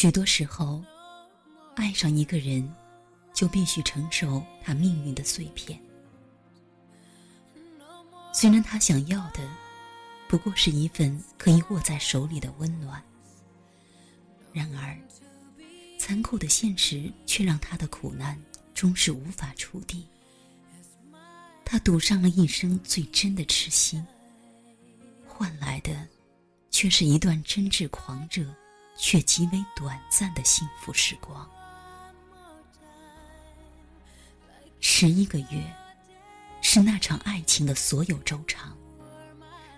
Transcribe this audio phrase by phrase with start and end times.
[0.00, 0.80] 许多时候，
[1.74, 2.72] 爱上一个人，
[3.34, 5.76] 就必须承受他命运的碎片。
[8.32, 9.40] 虽然他想要的，
[10.28, 13.02] 不过是一份可以握在手里的温暖，
[14.52, 14.96] 然而，
[15.98, 18.40] 残酷的现实却让他的苦难
[18.74, 20.06] 终是无法触底。
[21.64, 24.06] 他赌上了一生最真的痴心，
[25.26, 26.06] 换来的，
[26.70, 28.46] 却是一段真挚狂热
[28.98, 31.48] 却极为短暂的幸福时光。
[34.80, 35.74] 十一个月，
[36.60, 38.76] 是那场爱情的所有周长。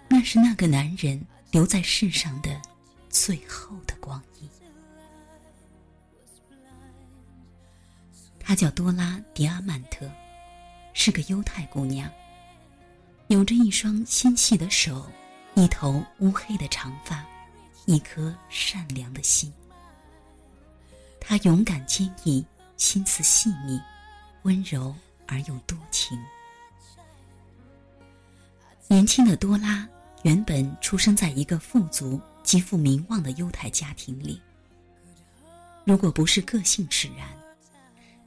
[0.08, 2.60] 那是那个男人留在世上的
[3.08, 4.48] 最后的光阴。
[8.40, 10.10] 她叫多拉·迪阿曼特，
[10.92, 12.10] 是个犹太姑娘，
[13.28, 15.08] 有着一双纤细的手，
[15.54, 17.24] 一头乌黑的长发，
[17.86, 19.52] 一颗善良的心。
[21.20, 22.44] 她勇敢坚毅，
[22.76, 23.80] 心思细腻，
[24.42, 24.94] 温柔
[25.26, 26.18] 而又多情。
[28.88, 29.88] 年轻的多拉
[30.22, 34.40] 原本出生在一个富足、极富名望的犹太家庭里。
[35.84, 37.28] 如果不是个性使然，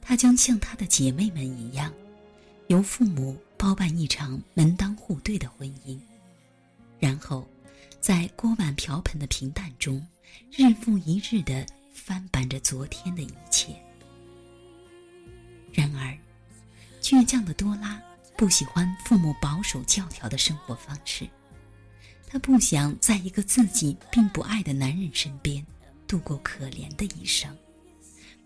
[0.00, 1.92] 她将像她的姐妹们一样，
[2.68, 5.98] 由父母包办一场门当户对的婚姻，
[6.98, 7.46] 然后，
[8.04, 10.06] 在锅碗瓢盆的平淡中，
[10.52, 13.74] 日复一日的翻版着昨天的一切。
[15.72, 16.14] 然而，
[17.00, 17.98] 倔强的多拉
[18.36, 21.26] 不喜欢父母保守教条的生活方式，
[22.26, 25.64] 她不想在一个自己并不爱的男人身边
[26.06, 27.56] 度过可怜的一生，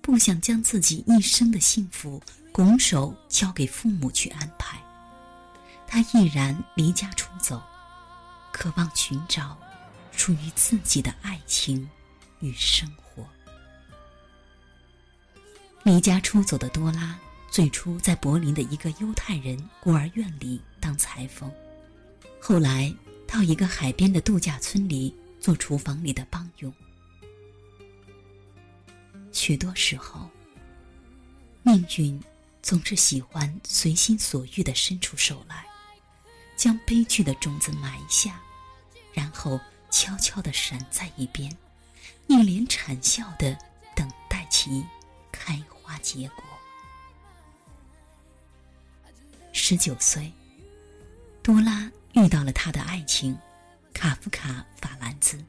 [0.01, 4.79] 不想将自己一生的幸福拱手交给父母去安排。
[5.85, 7.61] 她毅然离家出走，
[8.59, 9.57] 渴望寻找
[10.11, 11.89] 属于自己的爱情
[12.41, 13.25] 与生活。
[15.85, 17.19] 离家出走的多拉。
[17.51, 21.51] 最初在柏林的一个犹太人孤儿院里当裁缝，
[22.39, 22.95] 后来
[23.27, 26.71] 到一个海边的度假村里做厨房里的帮佣。
[29.33, 30.29] 许多时候，
[31.63, 32.23] 命运
[32.63, 35.65] 总是喜欢随心所欲的伸出手来，
[36.55, 38.39] 将悲剧的种子埋下，
[39.19, 41.51] 然后悄悄地闪在一边，
[42.29, 43.59] 一脸谄笑地
[43.97, 44.87] 等待其
[45.33, 46.45] 开花结果。
[49.53, 50.33] 十九岁，
[51.43, 53.37] 多拉遇到了他的爱情——
[53.93, 55.45] 卡夫卡·法兰兹，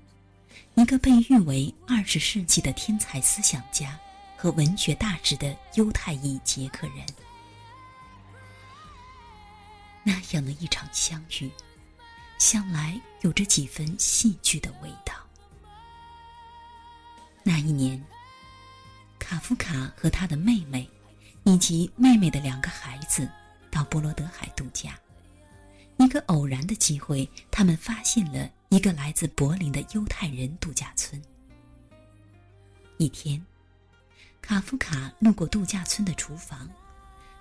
[0.74, 4.00] 一个被誉为二十世纪的天才思想家
[4.36, 7.06] 和文学大师的犹太裔捷克人。
[10.02, 11.52] 那样的一场相遇，
[12.40, 15.14] 向来有着几分戏剧的味道。
[17.44, 18.04] 那一年，
[19.20, 20.90] 卡夫卡和他的妹妹，
[21.44, 23.30] 以及妹妹的两个孩子。
[23.72, 25.00] 到波罗的海度假，
[25.98, 31.22] 一个偶然的机会，他们发现了一个来自柏林的犹太人度假村。
[32.98, 33.46] 一天，
[34.42, 36.68] 卡夫卡路过度假村的厨房，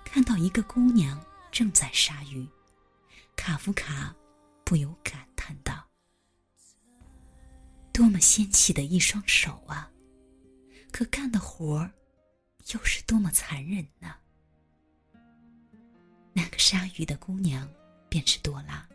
[0.05, 1.19] 看到一个姑娘
[1.51, 2.47] 正在杀鱼，
[3.35, 4.13] 卡夫卡
[4.69, 5.83] 不由感叹道
[7.91, 9.91] ：“多么纤细的一双手啊！
[10.91, 11.91] 可干的活儿，
[12.71, 14.13] 又是多么残忍呢？”
[16.33, 17.67] 那个杀鱼的姑娘，
[18.09, 18.87] 便是多拉。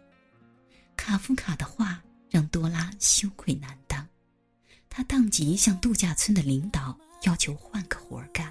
[0.94, 2.00] 卡夫卡的话
[2.30, 4.06] 让多拉羞愧难当，
[4.88, 8.48] 他当即向度假村的领导要求换个活儿干。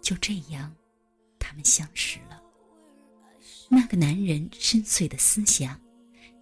[0.00, 0.74] 就这样，
[1.38, 2.42] 他们相识了。
[3.72, 5.80] 那个男人深邃的思想、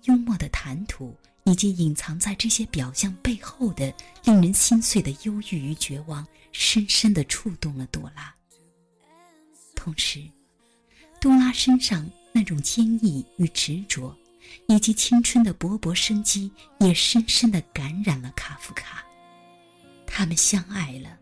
[0.04, 1.14] 幽默的谈吐，
[1.44, 3.92] 以及隐藏在这些表象背后的
[4.24, 8.34] 令人心碎的忧郁与绝望，深深的触动了多拉。
[9.74, 10.22] 同时，
[11.20, 14.16] 多拉身上那种坚毅与执着，
[14.66, 19.04] 以及青春的勃勃生机，也深深的感染了卡夫卡。
[20.06, 21.18] 他们相爱了。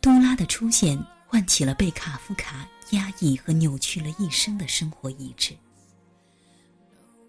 [0.00, 0.98] 多拉的出现
[1.30, 5.56] 唤起了被卡夫卡压抑和扭曲了一生的生活意志。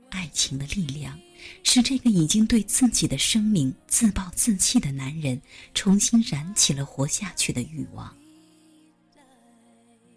[0.10, 1.20] 爱情的力量，
[1.64, 5.40] 使这个已经对自己的生命自暴自弃的男人，
[5.76, 8.12] 重新燃起了活下去的欲望。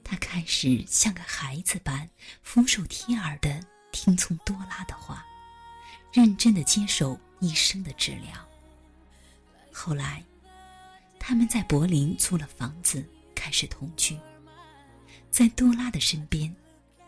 [0.02, 2.08] 他开始像个孩子般
[2.42, 3.60] 俯首帖耳的
[3.92, 5.22] 听从多拉的话，
[6.10, 8.32] 认真的接受医生的治疗。
[9.70, 10.24] 后来，
[11.18, 13.06] 他们在柏林租了房子，
[13.44, 14.18] 开始同居。
[15.30, 16.50] 在多拉的身边，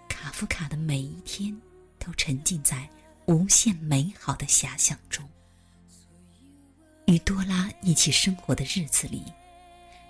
[0.07, 1.59] 卡夫卡的每一天
[1.99, 2.87] 都沉浸在
[3.25, 5.27] 无限美好的遐想中。
[7.07, 9.25] 与多拉一起生活的日子里，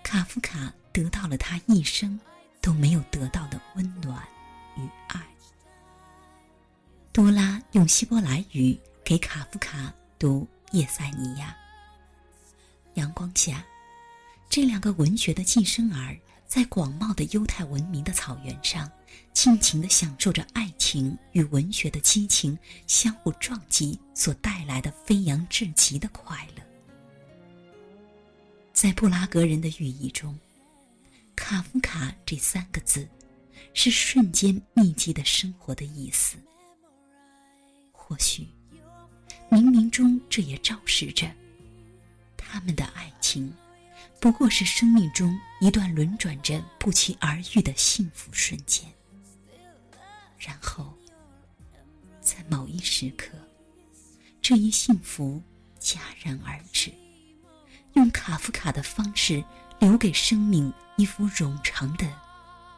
[0.03, 2.19] 卡夫卡得到了他一生
[2.61, 4.21] 都没有得到的温暖
[4.77, 5.25] 与爱。
[7.13, 10.45] 多拉用希伯来语给卡夫卡读
[10.77, 11.57] 《叶塞尼亚》。
[13.01, 13.65] 阳光下，
[14.49, 16.17] 这两个文学的寄生儿
[16.47, 18.91] 在广袤的犹太文明的草原上，
[19.33, 26.63] 尽情地享受着爱情与文学的激情相互撞击所带来的飞扬至极的快乐。
[28.73, 30.39] 在布拉格人的寓意中
[31.37, 33.07] ，“卡夫卡”这三个字，
[33.75, 36.37] 是瞬间密集的生活的意思。
[37.93, 38.47] 或许，
[39.51, 41.31] 冥冥中这也昭示着。
[42.37, 43.53] 他们的爱情，
[44.21, 48.85] 不过是生命中一段轮转着不期而遇的幸福瞬间。
[50.39, 50.93] 然后，
[52.21, 53.29] 在某一时刻，
[54.43, 55.43] 这一幸福
[55.81, 56.93] 戛然而止，
[57.95, 59.45] 用卡夫卡的方式
[59.79, 62.07] 留给生命一幅冗长的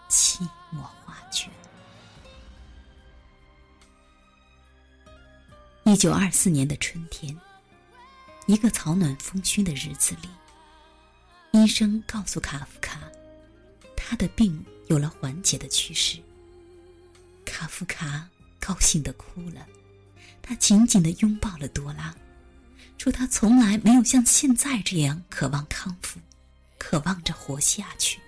[0.08, 0.40] 寂
[0.72, 1.50] 寞画卷。
[5.84, 7.34] 一九二四年的春天。
[8.46, 10.28] 一个草暖风熏的日子里，
[11.62, 13.00] 医生告诉卡夫卡，
[13.96, 16.18] 他的病有了缓解的趋势。
[17.44, 18.28] 卡夫卡
[18.60, 19.66] 高兴的哭了，
[20.40, 22.14] 他紧紧的拥抱了多拉，
[22.96, 26.20] 说他从来没有像现在这样渴望康复，
[26.78, 28.20] 渴望着活下去。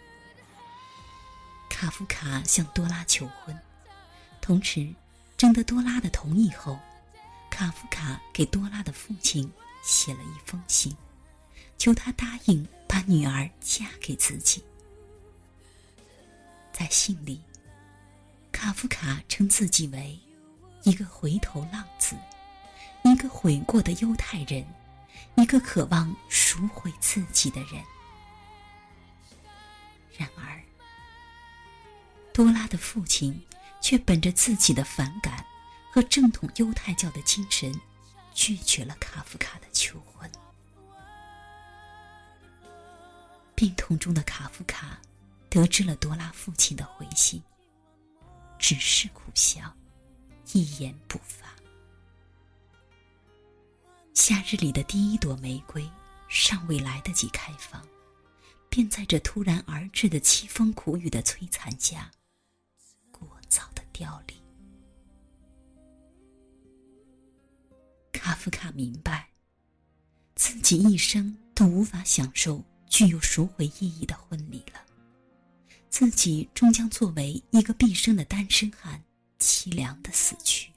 [1.69, 3.57] 卡夫卡向多拉求婚，
[4.41, 4.93] 同时
[5.37, 6.79] 征得多拉的同意后，
[7.49, 9.51] 卡夫卡给多拉的父亲。
[9.83, 10.95] 写了一封信，
[11.81, 14.63] 求他答应把女儿嫁给自己。
[16.71, 17.41] 在信里，
[18.53, 20.21] 卡夫卡称自己为
[20.83, 22.15] 一个回头浪子，
[23.03, 24.63] 一个悔过的犹太人，
[25.37, 27.83] 一个渴望赎回自己的人。
[30.19, 30.63] 然而，
[32.31, 33.43] 多拉的父亲
[33.81, 35.43] 却本着自己的反感
[35.91, 37.75] 和正统犹太教的精神。
[38.33, 40.31] 拒绝了卡夫卡的求婚。
[43.61, 44.99] 病痛中的卡夫卡
[45.51, 47.43] 得知了多拉父亲的回信，
[48.59, 49.77] 只是苦笑，
[50.55, 51.47] 一言不发。
[54.15, 55.87] 夏日里的第一朵玫瑰
[56.27, 57.87] 尚未来得及开放，
[58.71, 62.11] 便在这突然而至的凄风苦雨的摧残下，
[63.11, 64.39] 过早的凋零。
[68.11, 69.29] 卡夫卡明白，
[70.35, 74.85] 自己一生都无法享受具有赎回意义的婚礼了，
[75.89, 79.03] 自己终将作为一个毕生的单身汉，
[79.39, 80.71] 凄凉的死去。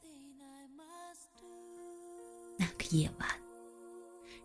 [2.56, 3.28] 那个夜晚，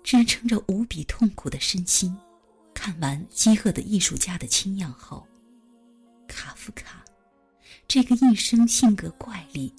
[0.03, 2.17] 支撑着无比痛苦的身心，
[2.73, 5.25] 看完《饥饿的艺术家》的清样后，
[6.27, 7.05] 卡夫卡，
[7.87, 9.73] 这个一生性格怪异。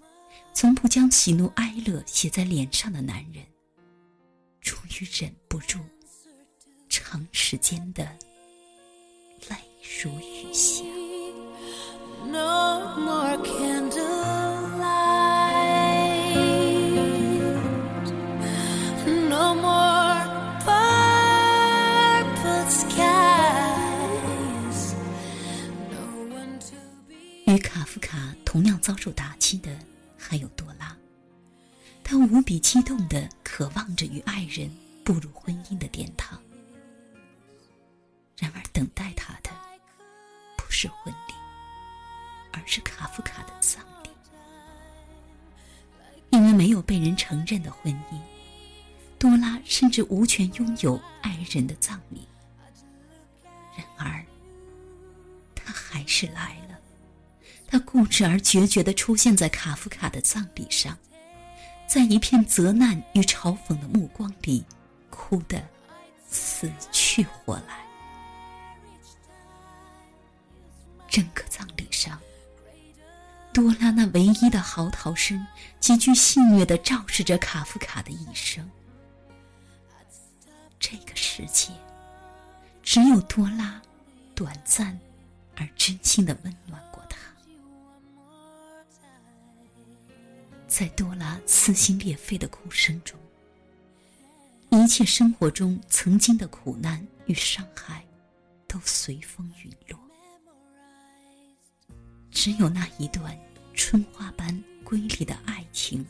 [0.54, 3.46] 从不将喜怒哀乐写在脸上的男人，
[4.60, 5.80] 终于忍不住，
[7.12, 8.08] 长时间的
[9.50, 9.56] 泪
[10.04, 10.84] 如雨下。
[27.48, 29.76] 与卡夫卡同样遭受打击的。
[30.16, 30.96] 还有多拉，
[32.04, 34.70] 他无比激动的渴望着与爱人
[35.04, 36.40] 步入婚姻的殿堂。
[38.40, 39.50] 然而，等待他的
[40.56, 41.34] 不是婚礼，
[42.54, 44.10] 而是卡夫卡的葬礼。
[46.30, 48.20] 因为没有被人承认的婚姻，
[49.18, 52.26] 多拉甚至无权拥有爱人的葬礼。
[53.76, 54.26] 然而，
[55.54, 56.80] 他还是来了。
[57.68, 60.98] 他固执而决绝地出现在卡夫卡的葬礼上，
[61.88, 64.64] 在一片责难与嘲讽的目光里，
[65.10, 65.62] 哭得
[66.30, 67.89] 死去活来。
[71.10, 72.20] 整个葬礼上，
[73.52, 75.46] 多拉那唯一的嚎啕声
[75.80, 78.70] 极具戏谑的昭示着卡夫卡的一生。
[80.80, 81.70] 这个世界
[82.84, 83.82] 只有多拉
[84.34, 84.98] 短暂
[85.56, 87.18] 而真心的温暖过他。
[90.68, 93.20] 在多拉撕心裂肺的哭声中，
[94.70, 98.06] 一切生活中曾经的苦难与伤害
[98.68, 100.00] 都随风陨落。
[102.42, 103.38] 只有那一段
[103.74, 106.06] 春花般瑰丽的爱情，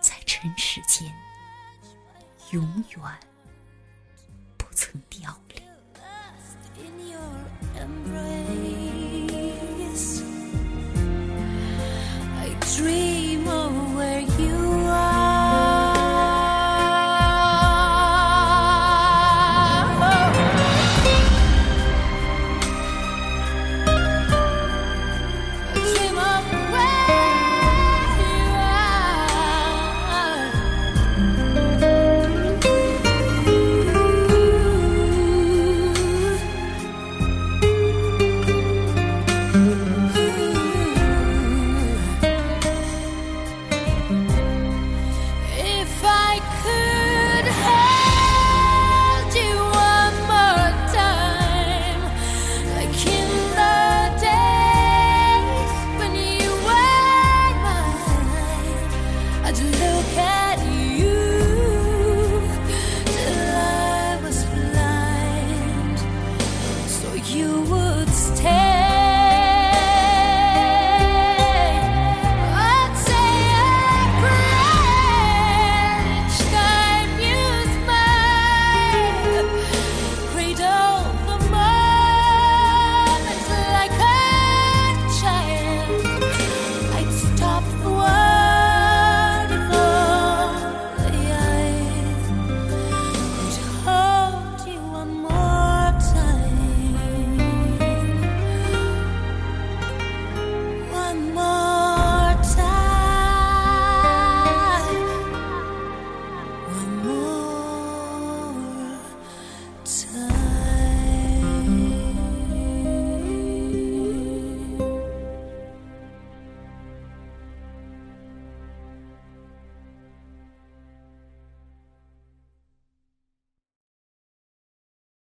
[0.00, 1.12] 在尘世间
[2.52, 3.02] 永远
[4.56, 5.67] 不曾凋零。